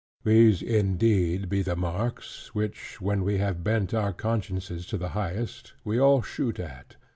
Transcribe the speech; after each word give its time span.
These 0.25 0.63
indeed 0.63 1.47
be 1.47 1.61
the 1.61 1.75
marks, 1.75 2.55
which 2.55 2.99
(when 2.99 3.23
we 3.23 3.37
have 3.37 3.63
bent 3.63 3.93
our 3.93 4.13
consciences 4.13 4.87
to 4.87 4.97
the 4.97 5.09
highest) 5.09 5.73
we 5.83 5.99
all 5.99 6.23
shoot 6.23 6.59
at. 6.59 6.95